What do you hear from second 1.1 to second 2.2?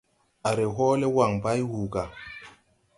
waŋ bay wuu gà.